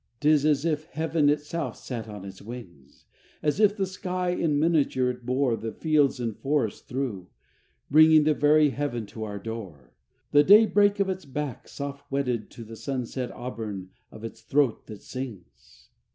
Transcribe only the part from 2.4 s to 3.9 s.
wings; As if the